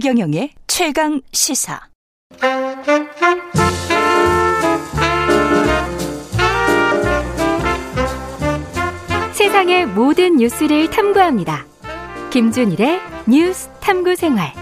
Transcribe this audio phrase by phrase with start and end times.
[0.00, 1.80] 최경영의 최강 시사.
[9.32, 11.66] 세상의 모든 뉴스를 탐구합니다.
[12.30, 14.52] 김준일의 뉴스 탐구 생활.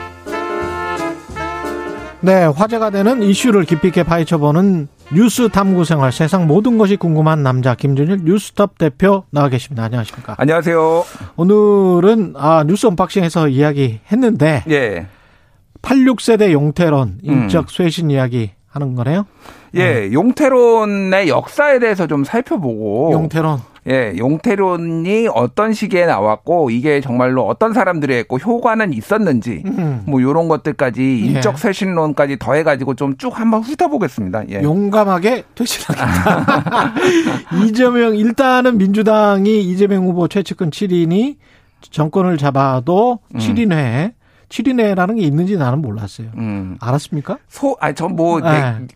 [2.23, 7.75] 네, 화제가 되는 이슈를 깊이 있게 파헤쳐보는 뉴스 탐구 생활 세상 모든 것이 궁금한 남자
[7.75, 9.84] 김준일 뉴스톱 대표 나와 계십니다.
[9.84, 10.37] 안녕하십니까?
[10.39, 11.05] 안녕하세요.
[11.37, 15.06] 오늘은 아 뉴스 언박싱에서 이야기했는데 예.
[15.87, 19.25] 86세대 용태론 인적 쇄신 이야기 하는 거네요.
[19.77, 23.61] 예, 용태론의 역사에 대해서 좀 살펴보고 용태론.
[23.89, 30.03] 예, 용태론이 어떤 시기에 나왔고 이게 정말로 어떤 사람들이 했고 효과는 있었는지 음.
[30.09, 31.27] 뭐 요런 것들까지 예.
[31.27, 34.48] 인적 쇄신론까지 더해 가지고 좀 쭉 한번 훑어보겠습니다.
[34.51, 34.62] 예.
[34.62, 36.95] 용감하게 퇴진하겠다.
[37.65, 41.37] 이재명 일단은 민주당이 이재명 후보 최측근 7인이
[41.91, 43.39] 정권을 잡아도 음.
[43.39, 44.16] 7인회
[44.48, 46.28] 7인회라는 게 있는지 나는 몰랐어요.
[46.36, 46.77] 음.
[46.80, 47.39] 알았습니까?
[47.48, 48.86] 소 아니 전뭐 네.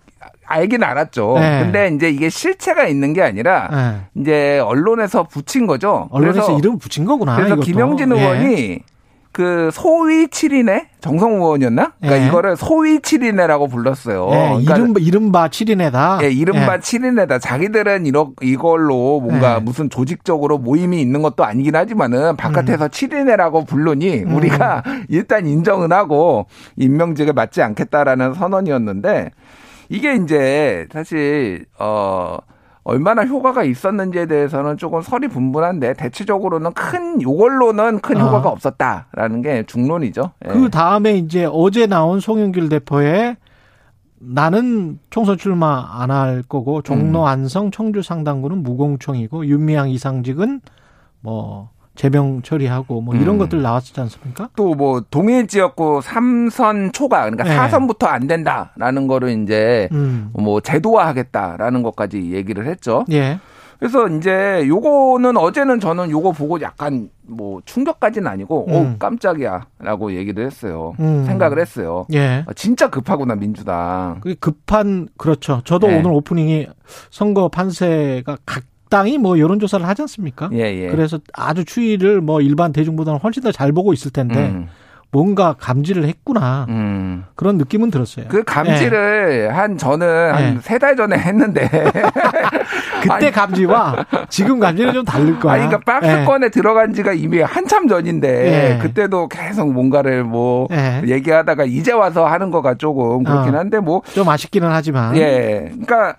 [0.46, 1.34] 알긴 알았죠.
[1.38, 1.60] 네.
[1.62, 4.20] 근데 이제 이게 실체가 있는 게 아니라 네.
[4.20, 6.08] 이제 언론에서 붙인 거죠.
[6.10, 7.36] 언론에서 그래서 이름 붙인 거구나.
[7.36, 7.64] 그래서 이것도.
[7.66, 8.20] 김영진 예.
[8.20, 8.78] 의원이
[9.32, 11.92] 그 소위 7인회 정성 의원이었나?
[12.00, 12.26] 그러니까 예.
[12.26, 14.28] 이거를 소위 7인회라고 불렀어요.
[14.32, 16.22] 예, 그러니까 이름 이른바 7인회다.
[16.24, 17.40] 예, 이른바 7인회다.
[17.40, 19.60] 자기들은 이러, 이걸로 뭔가 예.
[19.60, 22.88] 무슨 조직적으로 모임이 있는 것도 아니긴 하지만은 바깥에서 음.
[22.88, 29.30] 7인회라고 부르니 우리가 일단 인정은 하고 임명직을 맡지 않겠다라는 선언이었는데
[29.90, 32.38] 이게 이제 사실 어
[32.90, 38.24] 얼마나 효과가 있었는지에 대해서는 조금 설이 분분한데 대체적으로는 큰 요걸로는 큰 아.
[38.26, 40.32] 효과가 없었다라는 게 중론이죠.
[40.44, 40.48] 예.
[40.52, 43.36] 그 다음에 이제 어제 나온 송영길 대표의
[44.18, 47.26] 나는 총선 출마 안 할 거고 종로 음.
[47.26, 50.60] 안성 청주 상당구는 무공청이고 윤미향 이상직은
[51.20, 53.38] 뭐 제명 처리하고 뭐 이런 음.
[53.38, 54.48] 것들 나왔지 않습니까?
[54.56, 57.54] 또 뭐 동일 지역구 삼선 초과 그러니까 네.
[57.54, 60.30] 사선부터 안 된다라는 거를 이제 음.
[60.32, 63.04] 뭐 제도화하겠다라는 것까지 얘기를 했죠.
[63.10, 63.38] 예.
[63.78, 68.74] 그래서 이제 요거는 어제는 저는 요거 보고 약간 뭐 충격까지는 아니고 음.
[68.74, 70.92] 어 깜짝이야라고 얘기를 했어요.
[71.00, 71.24] 음.
[71.24, 72.06] 생각을 했어요.
[72.12, 72.44] 예.
[72.46, 74.20] 아, 진짜 급하구나 민주당.
[74.20, 75.62] 그 급한 그렇죠.
[75.64, 75.98] 저도 네.
[75.98, 76.68] 오늘 오프닝이
[77.10, 80.50] 선거 판세가 각 당이 뭐 여론조사를 하지 않습니까?
[80.52, 80.88] 예 예.
[80.88, 84.68] 그래서 아주 추이를 뭐 일반 대중보다는 훨씬 더 잘 보고 있을 텐데 음,
[85.12, 87.24] 뭔가 감지를 했구나 음.
[87.34, 88.26] 그런 느낌은 들었어요.
[88.28, 90.30] 그 감지를 한 저는 네.
[90.32, 91.68] 한세달 전에 했는데
[93.02, 95.54] 그때 아니, 감지와 지금 감지는 좀 다를 거야.
[95.54, 98.28] 아니, 그러니까 박스권에 들어간 지가 이미 한참 전인데
[98.74, 98.78] 예.
[98.82, 101.02] 그때도 계속 뭔가를 뭐 예.
[101.06, 103.58] 얘기하다가 이제 와서 하는 거가 조금 그렇긴 어.
[103.58, 105.16] 한데 뭐 좀 아쉽기는 하지만.
[105.16, 105.70] 예.
[105.72, 106.14] 그러니까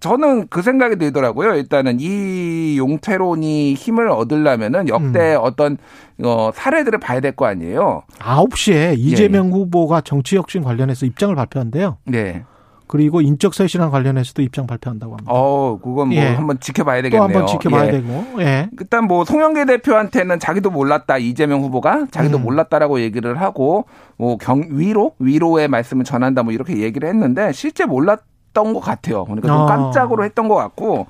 [0.00, 1.54] 저는 그 생각이 들더라고요.
[1.54, 5.40] 일단은 이 용태론이 힘을 얻으려면은 역대 음.
[5.42, 5.76] 어떤
[6.22, 8.02] 어 사례들을 봐야 될 거 아니에요.
[8.18, 11.98] 9시에 이재명 후보가 정치 혁신 관련해서 입장을 발표한대요.
[12.06, 12.44] 네.
[12.86, 15.30] 그리고 인적 쇄신안 관련해서도 입장 발표한다고 합니다.
[15.32, 16.26] 어, 그건 뭐 예.
[16.26, 17.22] 한번 지켜봐야 또 되겠네요.
[17.22, 17.90] 한번 지켜봐야 예.
[17.92, 18.24] 되고.
[18.40, 18.68] 예.
[18.80, 22.42] 일단 뭐 송영길 대표한테는 자기도 몰랐다 이재명 후보가 자기도 음.
[22.42, 23.84] 몰랐다라고 얘기를 하고
[24.16, 28.22] 뭐 경 위로 위로의 말씀을 전한다 뭐 이렇게 얘기를 했는데 실제 몰랐
[28.52, 29.24] 던 것 같아요.
[29.24, 29.66] 그러니까 좀 어.
[29.66, 31.06] 깜짝으로 했던 것 같고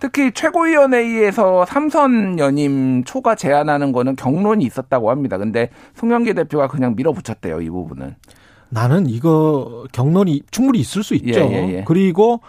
[0.00, 5.36] 특히 최고위원회의에서 삼선 연임 초과 제안하는 거는 경론이 있었다고 합니다.
[5.38, 8.14] 근데 송영길 대표가 그냥 밀어붙였대요 이 부분은.
[8.70, 11.40] 나는 이거 경론이 충분히 있을 수 있죠.
[11.40, 11.84] 예, 예, 예.
[11.86, 12.40] 그리고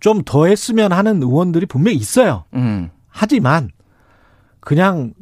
[0.00, 2.44] 좀 더 했으면 하는 의원들이 분명히 있어요.
[2.54, 2.90] 음.
[3.08, 3.70] 하지만
[4.60, 5.12] 그냥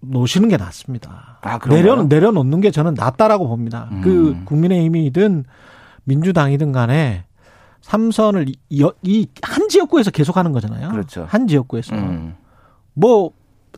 [0.00, 1.38] 놓으시는 게 낫습니다.
[1.42, 1.58] 아?
[1.68, 3.88] 내려 내려놓는 게 저는 낫다라고 봅니다.
[3.92, 4.00] 음.
[4.02, 5.44] 그 국민의힘이든
[6.04, 7.24] 민주당이든 간에
[7.82, 10.88] 삼선을 이 한 지역구에서 계속 하는 거잖아요.
[10.90, 11.26] 그렇죠.
[11.28, 12.34] 한 지역구에서 음.
[12.94, 13.32] 뭐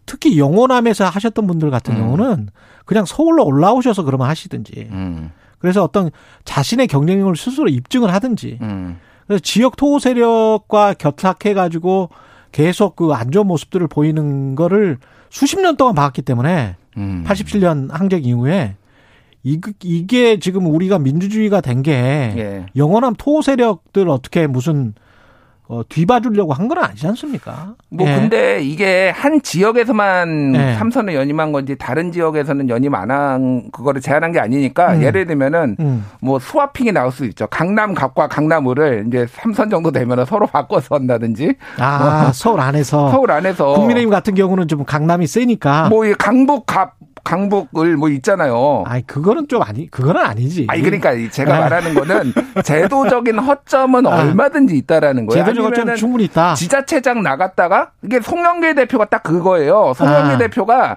[0.07, 2.01] 특히 영호남에서 하셨던 분들 같은 음.
[2.01, 2.49] 경우는
[2.85, 5.31] 그냥 서울로 올라오셔서 그러면 하시든지 음.
[5.59, 6.11] 그래서 어떤
[6.45, 8.99] 자신의 경쟁력을 스스로 입증을 하든지 음.
[9.27, 12.11] 그래서 지역 토호 세력과 결탁해 가지고
[12.53, 14.99] 계속 그 안 좋은 모습들을 보이는 거를
[15.31, 17.25] 수십 년 동안 봤기 때문에 음.
[17.27, 18.77] 87년 항쟁 이후에
[19.45, 22.67] 이- 이게 지금 우리가 민주주의가 된게 예.
[22.77, 24.95] 영원한 토호 세력들 어떻게 무슨
[25.67, 27.75] 어, 뒤봐주려고 한 건 아니지 않습니까?
[27.89, 28.17] 뭐 예.
[28.17, 30.75] 근데 이게 한 지역에서만 네.
[30.75, 35.03] 삼선을 연임한 건지 다른 지역에서는 연임 안 한 그거를 제한한 게 아니니까 음.
[35.03, 36.05] 예를 들면은 음.
[36.21, 37.47] 뭐 스와핑이 나올 수 있죠.
[37.47, 43.09] 강남 갑과 강남을을 이제 삼선 정도 되면 서로 바꿔서 한다든지 아 서울 안에서 어.
[43.13, 46.93] 서울 안에서 국민의힘 같은 경우는 좀 강남이 세니까 뭐 이 강북 갑
[47.25, 48.85] 강북을 뭐 있잖아요.
[48.87, 50.67] 아니 그거는 좀 아니 그거는 아니지.
[50.69, 51.61] 아니 그러니까 이 제가 아.
[51.61, 52.33] 말하는 거는
[52.63, 54.21] 제도적인 허점은 아.
[54.21, 55.53] 얼마든지 있다라는 거예요.
[55.55, 56.55] 좀 아니면은 충분히 있다.
[56.55, 59.95] 지자체장 나갔다가 이게 송영길 대표가 딱 그거예요.
[59.97, 60.39] 송영길 아.
[60.39, 60.97] 대표가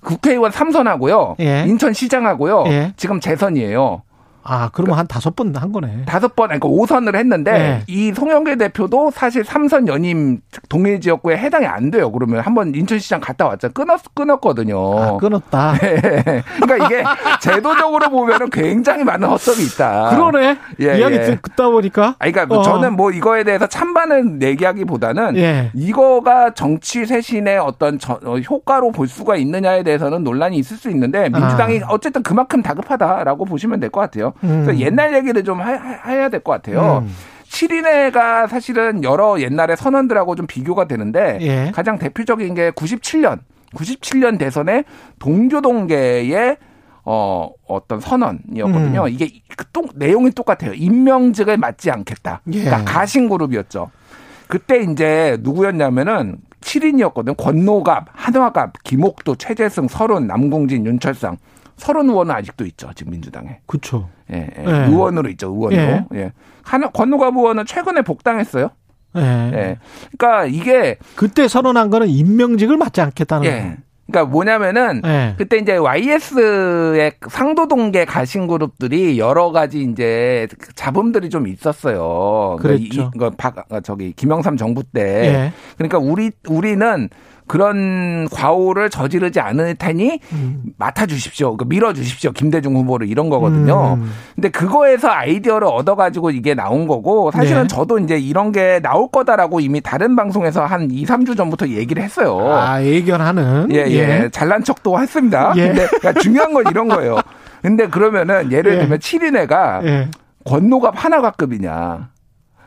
[0.00, 1.36] 국회의원 3선하고요.
[1.40, 1.64] 예.
[1.66, 2.64] 인천시장하고요.
[2.68, 2.92] 예.
[2.96, 4.02] 지금 재선이에요.
[4.50, 6.04] 아, 그러면 한 다섯 번 한 거네.
[6.06, 7.82] 다섯 번, 그러니까 5선을 했는데 네.
[7.86, 12.10] 이 송영길 대표도 사실 3선 연임 동일 지역구에 해당이 안 돼요.
[12.12, 13.70] 그러면 한번 인천시장 갔다 왔죠.
[13.72, 14.98] 끊었 끊었거든요.
[14.98, 15.74] 아, 끊었다.
[16.60, 17.04] 그러니까 이게
[17.40, 20.10] 제도적으로 보면은 굉장히 많은 헛점이 있다.
[20.10, 20.58] 그러네.
[20.80, 21.22] 예, 이야기 예.
[21.42, 22.14] 듣다 보니까.
[22.18, 22.62] 아니, 그러니까 뭐 어.
[22.62, 25.70] 저는 뭐 이거에 대해서 찬반을 얘기하기보다는 예.
[25.74, 31.28] 이거가 정치 쇄신의 어떤 저- 어, 효과로 볼 수가 있느냐에 대해서는 논란이 있을 수 있는데
[31.28, 34.34] 민주당이 어쨌든 그만큼 다급하다라고 보시면 될 것 같아요.
[34.42, 34.46] 아.
[34.46, 34.64] 음.
[34.64, 37.04] 그래서 옛날 얘기를 좀 하- 하- 해야 될 것 같아요.
[37.06, 37.14] 음.
[37.48, 41.70] 7인회가 사실은 여러 옛날의 선언들하고 좀 비교가 되는데 예.
[41.74, 43.38] 가장 대표적인 게 97년
[43.74, 44.84] 97년 대선에
[45.18, 46.56] 동교동계의
[47.04, 49.04] 어 어떤 선언이었거든요.
[49.04, 49.08] 음.
[49.08, 50.72] 이게 그 또- 내용이 똑같아요.
[50.74, 52.42] 임명직을 맞지 않겠다.
[52.52, 52.64] 예.
[52.64, 53.90] 그러니까 가신 그룹이었죠.
[54.46, 57.34] 그때 이제 누구였냐면은 7인이었거든.
[57.36, 61.38] 권노갑, 한화갑, 김옥도, 최재승, 설훈, 남궁진, 윤철상.
[61.78, 62.90] 설훈 의원은 아직도 있죠.
[62.94, 63.60] 지금 민주당에.
[63.66, 64.08] 그쵸.
[64.32, 64.64] 예, 예.
[64.64, 64.70] 예.
[64.86, 65.48] 의원으로 있죠.
[65.48, 65.80] 의원으로.
[65.82, 66.04] 예.
[66.14, 66.32] 예.
[66.62, 68.68] 하나 권노갑 의원은 최근에 복당했어요.
[69.16, 69.20] 예.
[69.22, 69.78] 예.
[70.18, 73.76] 그러니까 이게 그때 선언한 거는 임명직을 맡지 않겠다는 예.
[74.10, 75.08] 그러니까 뭐냐면은 거.
[75.08, 75.34] 예.
[75.38, 75.76] 그때 이제
[76.32, 82.56] YS의 상도 동계 가신 그룹들이 여러 가지 이제 잡음들이 좀 있었어요.
[82.58, 83.10] 그러니까 이- 그랬죠.
[83.14, 85.02] 이거 박 아, 저기 김영삼 정부 때.
[85.02, 85.52] 예.
[85.76, 87.08] 그러니까 우리 우리는
[87.48, 90.62] 그런 과오를 저지르지 않을 테니 음.
[90.76, 91.56] 맡아 주십시오.
[91.56, 92.30] 그 밀어 주십시오.
[92.32, 93.94] 김대중 후보를 이런 거거든요.
[93.94, 94.12] 음.
[94.34, 97.68] 근데 그거에서 아이디어를 얻어 가지고 이게 나온 거고 사실은 네.
[97.68, 102.38] 저도 이제 이런 게 나올 거다라고 이미 다른 방송에서 한 2, 3주 전부터 얘기를 했어요.
[102.52, 103.68] 아, 예견하는.
[103.72, 104.28] 예, 예.
[104.30, 105.54] 잘난 척도 했습니다.
[105.56, 105.68] 예.
[105.68, 107.18] 근데 그러니까 중요한 건 이런 거예요.
[107.62, 108.78] 근데 그러면은 예를 예.
[108.80, 110.08] 들면 7인회가 예.
[110.44, 112.08] 권노갑 하나갑급이냐.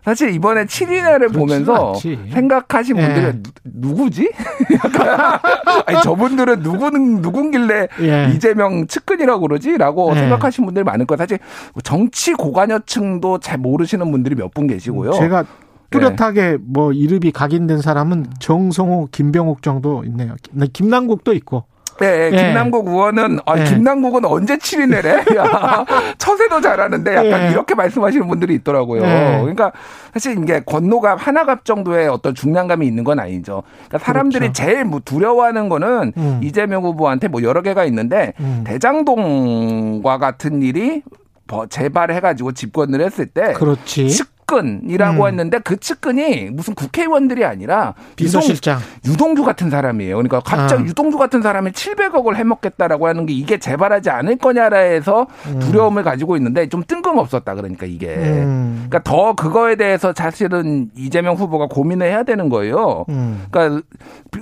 [0.04, 2.20] 사실 이번에 7인회를 보면서 않지.
[2.32, 3.02] 생각하신 예.
[3.06, 3.52] 분들은 누-
[3.90, 4.32] 누구지?
[5.86, 8.32] 아니 저분들은 누구는 누군길래 예.
[8.34, 10.20] 이재명 측근이라고 그러지라고 예.
[10.20, 11.18] 생각하신 분들이 많을 거예요.
[11.18, 11.40] 사실
[11.84, 15.14] 정치 고관여층도 잘 모르시는 분들이 몇 분 계시고요.
[15.14, 15.46] 제가
[15.92, 20.36] 뚜렷하게 뭐 이름이 각인된 사람은 정성호, 김병욱 정도 있네요.
[20.52, 21.64] 네, 김남국도 있고.
[22.02, 22.36] 네, 예.
[22.36, 23.64] 김남국 의원은 아, 예.
[23.64, 25.36] 김남국은 언제 7인회래?
[25.38, 25.86] 야,
[26.18, 27.52] 처세도 잘하는데 약간 예.
[27.52, 29.04] 이렇게 말씀하시는 분들이 있더라고요.
[29.04, 29.38] 예.
[29.42, 29.72] 그러니까
[30.14, 33.64] 사실 이게 권노갑 하나갑 정도의 어떤 중량감이 있는 건 아니죠.
[33.88, 34.64] 그러니까 사람들이 그렇죠.
[34.64, 36.40] 제일 뭐 두려워하는 거는 음.
[36.44, 38.64] 이재명 후보한테 뭐 여러 개가 있는데 음.
[38.66, 41.04] 대장동과 같은 일이
[41.48, 44.08] 버- 재발해가지고 집권을 했을 때 그렇지.
[44.52, 45.28] 측근이라고 음.
[45.28, 48.80] 했는데 그 측근이 무슨 국회의원들이 아니라 비서실장.
[49.06, 50.16] 유동, 유동 주 같은 사람이에요.
[50.18, 50.86] 그러니까 갑자기 아.
[50.86, 55.28] 유동주 같은 사람이 700억을 해먹겠다라고 하는 게 이게 재발하지 않을 거냐라 해서
[55.60, 57.56] 두려움을 가지고 있는데 좀 뜬금없었다.
[57.56, 58.08] 그러니까 이게.
[58.16, 58.88] 음.
[58.90, 63.06] 그러니까 더 그거에 대해서 사실은 이재명 후보가 고민을 해야 되는 거예요.
[63.10, 63.46] 음.
[63.50, 63.82] 그러니까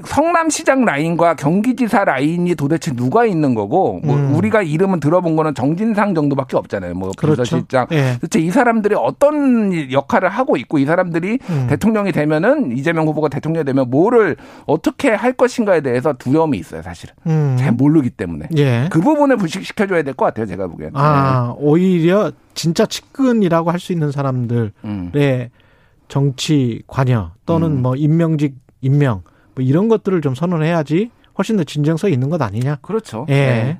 [0.05, 4.35] 성남시장 라인과 경기지사 라인이 도대체 누가 있는 거고 뭐 음.
[4.35, 6.93] 우리가 이름은 들어본 거는 정진상 정도밖에 없잖아요.
[6.95, 7.43] 뭐 그렇죠.
[7.43, 7.87] 비서실장.
[7.91, 8.13] 예.
[8.21, 11.67] 도대체 이 사람들이 어떤 역할을 하고 있고 이 사람들이 음.
[11.69, 14.35] 대통령이 되면은 이재명 후보가 대통령이 되면 뭐를
[14.65, 17.13] 어떻게 할 것인가에 대해서 두려움이 있어요, 사실은.
[17.27, 17.55] 음.
[17.59, 18.47] 잘 모르기 때문에.
[18.57, 18.87] 예.
[18.91, 20.91] 그 부분을 불식시켜 줘야 될 것 같아요, 제가 보기엔.
[20.95, 24.71] 아, 오히려 진짜 측근이라고 할 수 있는 사람들의
[25.13, 25.49] 네.
[25.53, 25.59] 음.
[26.07, 27.81] 정치 관여 또는 음.
[27.81, 29.21] 뭐 임명직 임명
[29.55, 32.77] 뭐 이런 것들을 좀 선언해야지 훨씬 더 진정성이 있는 것 아니냐.
[32.81, 33.25] 그렇죠.
[33.29, 33.33] 예.
[33.33, 33.79] 네.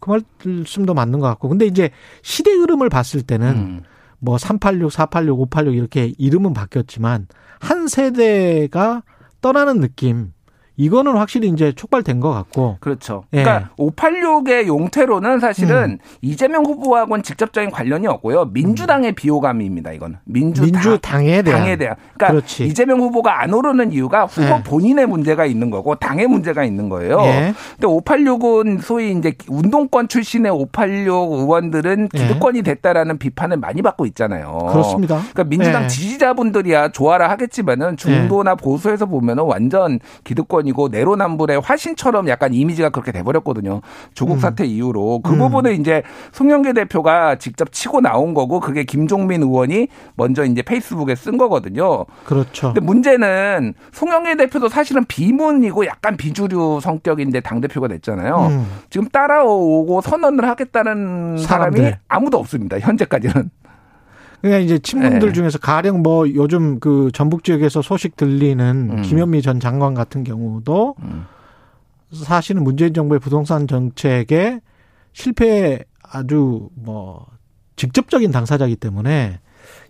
[0.00, 0.10] 그
[0.44, 1.48] 말씀도 맞는 것 같고.
[1.48, 1.90] 근데 이제
[2.22, 3.82] 시대 흐름을 봤을 때는 음.
[4.22, 7.26] 뭐 386, 486, 586 이렇게 이름은 바뀌었지만
[7.58, 9.02] 한 세대가
[9.40, 10.32] 떠나는 느낌.
[10.76, 12.78] 이거는 확실히 이제 촉발된 것 같고.
[12.80, 13.24] 그렇죠.
[13.32, 13.42] 예.
[13.42, 18.46] 그러니까 586의 용태로는 사실은 이재명 후보하고는 직접적인 관련이 없고요.
[18.46, 19.92] 민주당의 비호감입니다.
[19.92, 20.66] 이거는 민주당.
[20.72, 21.60] 민주당에 대한.
[21.60, 21.96] 당에 대한.
[22.14, 22.66] 그러니까 그렇지.
[22.66, 24.62] 이재명 후보가 안 오르는 이유가 후보 예.
[24.64, 27.20] 본인의 문제가 있는 거고 당의 문제가 있는 거예요.
[27.22, 27.54] 예.
[27.78, 32.18] 근데 586은 소위 이제 운동권 출신의 586 의원들은 예.
[32.18, 34.58] 기득권이 됐다라는 비판을 많이 받고 있잖아요.
[34.70, 35.16] 그렇습니다.
[35.32, 35.88] 그러니까 민주당 예.
[35.88, 43.80] 지지자분들이야 좋아라 하겠지만은 중도나 보수에서 보면은 완전 기득권 이고 내로남불의 화신처럼 약간 이미지가 그렇게 돼버렸거든요.
[44.14, 45.38] 조국 사태 이후로 그 음.
[45.38, 46.02] 부분을 이제
[46.32, 52.04] 송영길 대표가 직접 치고 나온 거고 그게 김종민 의원이 먼저 이제 페이스북에 쓴 거거든요.
[52.24, 52.68] 그렇죠.
[52.68, 58.46] 근데 문제는 송영길 대표도 사실은 비문이고 약간 비주류 성격인데 당 대표가 됐잖아요.
[58.50, 58.66] 음.
[58.90, 61.98] 지금 따라오고 선언을 하겠다는 사람이 사람들.
[62.08, 62.78] 아무도 없습니다.
[62.78, 63.50] 현재까지는.
[64.42, 65.32] 그러니까 이제 친문들 예.
[65.32, 69.02] 중에서 가령 뭐 요즘 그 전북 지역에서 소식 들리는 음.
[69.02, 71.26] 김현미 전 장관 같은 경우도 음.
[72.12, 74.60] 사실은 문재인 정부의 부동산 정책에
[75.12, 77.26] 실패 아주 뭐
[77.76, 79.38] 직접적인 당사자이기 때문에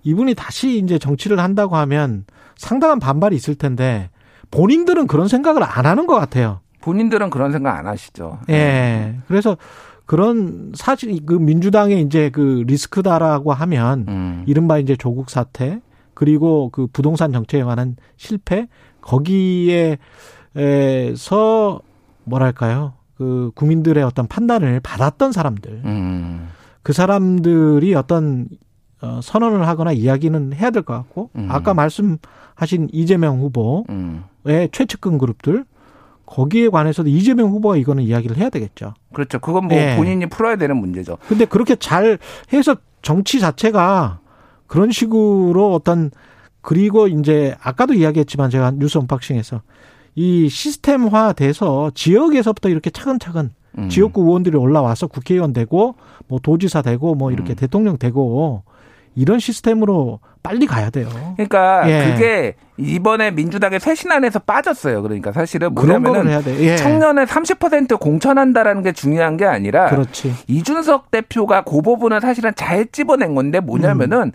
[0.04, 4.10] 이분이 다시 이제 정치를 한다고 하면 상당한 반발이 있을 텐데
[4.50, 6.60] 본인들은 그런 생각을 안 하는 것 같아요.
[6.82, 8.40] 본인들은 그런 생각 안 하시죠.
[8.50, 9.16] 예.
[9.26, 9.56] 그래서
[10.06, 14.44] 그런 사실 그 민주당의 이제 그 리스크다라고 하면 음.
[14.46, 15.80] 이른바 이제 조국 사태
[16.14, 18.68] 그리고 그 부동산 정책에 관한 실패
[19.00, 19.98] 거기에서
[22.24, 26.48] 뭐랄까요 그 국민들의 어떤 판단을 받았던 사람들 음.
[26.82, 28.48] 그 사람들이 어떤
[29.00, 31.48] 어, 선언을 하거나 이야기는 해야 될 것 같고 음.
[31.50, 34.24] 아까 말씀하신 이재명 후보의 음.
[34.72, 35.64] 최측근 그룹들
[36.32, 38.94] 거기에 관해서도 이재명 후보가 이거는 이야기를 해야 되겠죠.
[39.12, 39.38] 그렇죠.
[39.38, 39.96] 그건 뭐 예.
[39.96, 41.18] 본인이 풀어야 되는 문제죠.
[41.28, 42.18] 근데 그렇게 잘
[42.54, 44.20] 해서 정치 자체가
[44.66, 46.10] 그런 식으로 어떤
[46.62, 49.60] 그리고 이제 아까도 이야기했지만 제가 뉴스 언박싱에서
[50.14, 53.88] 이 시스템화 돼서 지역에서부터 이렇게 차근차근 음.
[53.90, 55.96] 지역구 의원들이 올라와서 국회의원 되고
[56.28, 57.56] 뭐 도지사 되고 뭐 이렇게 음.
[57.56, 58.62] 대통령 되고
[59.14, 61.08] 이런 시스템으로 빨리 가야 돼요.
[61.36, 62.10] 그러니까 예.
[62.10, 65.02] 그게 이번에 민주당의 쇄신안에서 빠졌어요.
[65.02, 66.58] 그러니까 사실은 그런 거를 뭐냐면은 해야 돼.
[66.64, 66.76] 예.
[66.76, 70.34] 청년의 30% 공천한다라는 게 중요한 게 아니라 그렇지.
[70.48, 74.32] 이준석 대표가 그 부분을 사실은 잘 집어낸 건데 뭐냐면은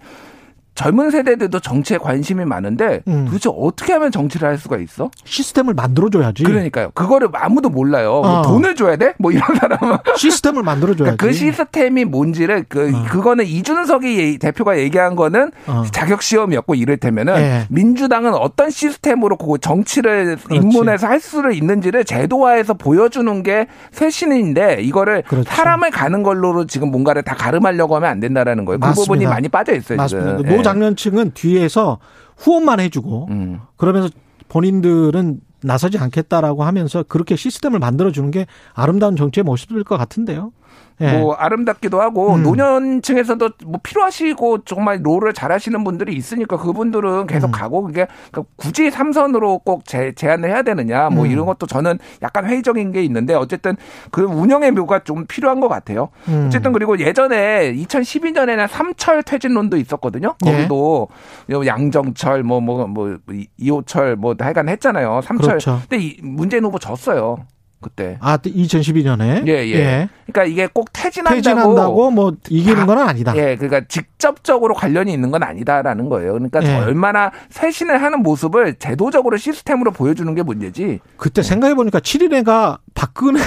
[0.77, 3.25] 젊은 세대들도 정치에 관심이 많은데 음.
[3.25, 5.09] 도대체 어떻게 하면 정치를 할 수가 있어?
[5.25, 6.43] 시스템을 만들어줘야지.
[6.43, 6.91] 그러니까요.
[6.93, 8.21] 그거를 아무도 몰라요.
[8.23, 8.41] 뭐 어.
[8.43, 9.15] 돈을 줘야 돼?
[9.17, 11.17] 뭐 이런 사람은 시스템을 만들어줘야지.
[11.17, 13.05] 그 시스템이 뭔지를 그 어.
[13.09, 15.83] 그거는 이준석이 예- 대표가 얘기한 거는 어.
[15.91, 17.65] 자격 시험이었고 이를테면은 예.
[17.69, 25.49] 민주당은 어떤 시스템으로 그 정치를 입문해서 할 수를 있는지를 제도화해서 보여주는 게 쇄신인데 이거를 그렇죠.
[25.49, 28.79] 사람을 가는 걸로 지금 뭔가를 다 가름하려고 하면 안 된다라는 거예요.
[28.79, 29.01] 그 맞습니다.
[29.11, 29.97] 부분이 많이 빠져 있어요.
[29.97, 30.37] 맞습니다.
[30.37, 30.45] 지금.
[30.67, 30.73] 예.
[30.73, 31.99] 노장년층은 뒤에서
[32.37, 33.59] 후원만 해주고 음.
[33.77, 34.09] 그러면서
[34.49, 40.51] 본인들은 나서지 않겠다라고 하면서 그렇게 시스템을 만들어주는 게 아름다운 정치의 모습일 것 같은데요.
[41.01, 41.17] 예.
[41.17, 42.43] 뭐 아름답기도 하고 음.
[42.43, 47.51] 노년층에서도 뭐 필요하시고 정말 롤을 잘하시는 분들이 있으니까 그분들은 계속 음.
[47.51, 51.31] 가고 그게 그러니까 굳이 삼선으로 꼭 제, 제안을 해야 되느냐 뭐 음.
[51.31, 53.75] 이런 것도 저는 약간 회의적인 게 있는데 어쨌든
[54.11, 56.09] 그 운영의 묘가 좀 필요한 것 같아요.
[56.27, 56.45] 음.
[56.47, 60.35] 어쨌든 그리고 예전에 2012년에는 삼철 퇴진론도 있었거든요.
[60.45, 60.51] 예.
[60.51, 61.07] 거기도
[61.49, 63.17] 양정철 뭐 뭐 뭐
[63.57, 65.21] 이호철 뭐 하여간 했잖아요.
[65.23, 65.47] 삼철.
[65.47, 65.79] 그렇죠.
[65.89, 67.37] 근데 이 문재인 후보 졌어요.
[67.79, 68.17] 그때.
[68.21, 70.09] 아, 2012년에 예, 예.
[70.25, 73.35] 그러니까 이게 꼭 퇴진한다고, 퇴진한다고 뭐 이기는 아, 건 아니다.
[73.37, 76.33] 예, 그러니까 직접적으로 관련이 있는 건 아니다라는 거예요.
[76.33, 76.75] 그러니까 예.
[76.75, 80.99] 얼마나 쇄신을 하는 모습을 제도적으로 시스템으로 보여주는 게 문제지.
[81.17, 83.39] 그때 생각해 보니까 7인회가 박근혜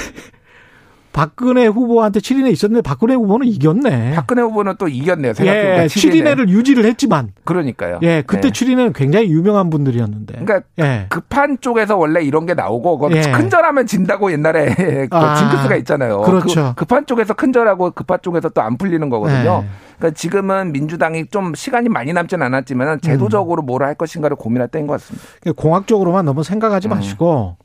[1.12, 4.12] 박근혜 후보한테 7인회 있었는데 박근혜 후보는 이겼네.
[4.14, 5.34] 박근혜 후보는 또 이겼네요.
[5.34, 7.98] 생각해보니까 예, 7인회 를 유지를 했지만 그러니까요.
[8.02, 8.52] 예, 그때 예.
[8.52, 10.44] 7인회는 굉장히 유명한 분들이었는데.
[10.44, 11.06] 그러니까 예.
[11.08, 13.22] 급한 쪽에서 원래 이런 게 나오고 그거 예.
[13.32, 14.74] 큰절하면 진다고 옛날에
[15.10, 16.20] 그 아, 징크스가 있잖아요.
[16.22, 16.74] 그렇죠.
[16.76, 19.64] 그 급한 쪽에서 큰절하고 급한 쪽에서 또 안 풀리는 거거든요.
[19.64, 19.68] 예.
[19.98, 25.26] 그러니까 지금은 민주당이 좀 시간이 많이 남지는 않았지만 제도적으로 뭘할 것인가를 고민할 때인 것 같습니다.
[25.56, 26.90] 공학적으로만 너무 생각하지 음.
[26.90, 27.56] 마시고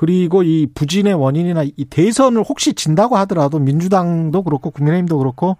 [0.00, 5.58] 그리고 이 부진의 원인이나 이 대선을 혹시 진다고 하더라도 민주당도 그렇고 국민의힘도 그렇고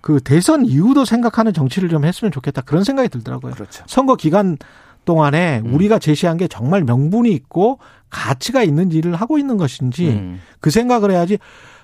[0.00, 3.54] 그 대선 이후도 생각하는 정치를 좀 했으면 좋겠다 그런 생각이 들더라고요.
[3.54, 3.84] 그렇죠.
[3.86, 4.58] 선거 기간
[5.04, 5.72] 동안에 음.
[5.72, 7.78] 우리가 제시한 게 정말 명분이 있고
[8.10, 10.40] 가치가 있는 일을 하고 있는 것인지 음.
[10.58, 11.38] 그 생각을 해야지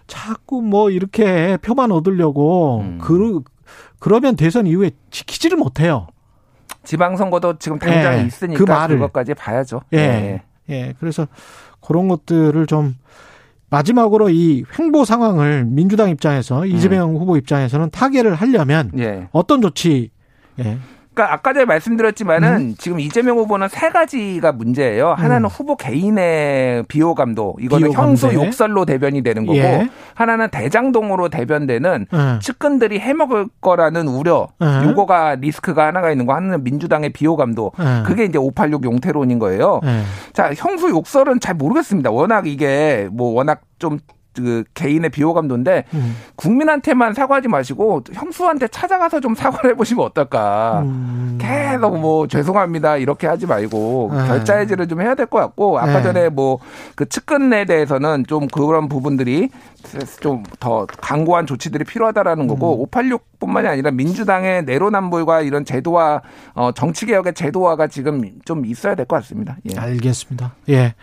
[0.09, 2.99] 자꾸 뭐 이렇게 표만 얻으려고 음.
[3.01, 3.43] 그
[4.01, 6.09] 그러면 대선 이후에 지키지를 못해요.
[6.83, 8.97] 지방선거도 지금 당장 예, 있으니까 그 말을.
[8.97, 9.83] 그것까지 봐야죠.
[9.93, 9.99] 예.
[9.99, 10.43] 예.
[10.69, 10.95] 예.
[10.99, 11.29] 그래서
[11.87, 12.97] 그런 것들을 좀
[13.71, 19.29] 마지막으로 이 횡보 상황을 민주당 입장에서 이재명 후보 입장에서는 타개를 하려면 예.
[19.33, 20.11] 어떤 조치
[20.59, 20.79] 예.
[21.17, 22.75] 그러니까 아까 전에 말씀드렸지만은 음.
[22.77, 25.15] 지금 이재명 후보는 세 가지가 문제예요.
[25.15, 27.93] 하나는 후보 개인의 비호감도 이거는.
[27.93, 29.89] 형수 욕설로 대변이 되는 거고 예.
[30.15, 32.39] 하나는 대장동으로 대변되는 예.
[32.41, 34.87] 측근들이 해먹을 거라는 우려 예.
[34.87, 38.03] 요거가 리스크가 하나가 있는 거 하나는 민주당의 비호감도 예.
[38.05, 39.81] 그게 이제 586 용태론인 거예요.
[39.85, 40.03] 예.
[40.35, 42.11] 자, 형수 욕설은 잘 모르겠습니다.
[42.11, 43.99] 워낙 이게 뭐 워낙 좀
[44.37, 46.17] 그 개인의 비호감도인데 음.
[46.37, 50.83] 국민한테만 사과하지 마시고 형수한테 찾아가서 좀 사과를 해보시면 어떨까.
[50.85, 51.39] 음.
[51.41, 54.27] 계속 뭐 죄송합니다 이렇게 하지 말고 네.
[54.27, 56.03] 결자 해지를 좀 해야 될 것 같고 아까 네.
[56.03, 56.59] 전에 뭐
[56.95, 59.49] 그 측근에 대해서는 좀 그런 부분들이
[60.21, 66.23] 좀 더 강고한 조치들이 필요하다라는 거고 586뿐만이 아니라 민주당의 내로남불과 이런 제도화
[66.55, 69.57] 어 정치 개혁의 제도화가 지금 좀 있어야 될 것 같습니다.
[69.71, 69.79] 예.
[69.79, 70.55] 알겠습니다.
[70.71, 70.95] 예.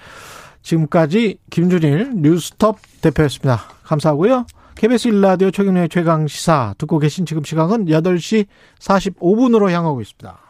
[0.63, 3.57] 지금까지 김준일 뉴스톱 대표였습니다.
[3.83, 4.45] 감사하고요.
[4.75, 8.47] KBS 1라디오 최경련의 최강 시사 듣고 계신 지금 시각은 8시
[8.79, 10.39] 45분으로 향하고 있습니다.